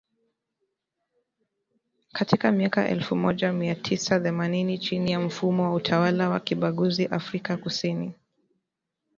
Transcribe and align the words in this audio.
katika 2.11 2.51
miaka 2.51 2.87
elfu 2.89 3.15
moja 3.15 3.53
mia 3.53 3.75
tisa 3.75 4.19
themanini 4.19 4.77
chini 4.79 5.11
ya 5.11 5.19
mfumo 5.19 5.63
wa 5.63 5.73
utawala 5.73 6.29
wa 6.29 6.39
kibaguzi 6.39 7.05
Afrika 7.05 7.57
Kusini 7.57 8.13